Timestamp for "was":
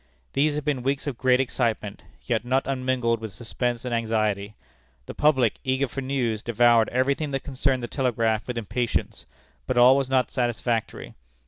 9.95-10.09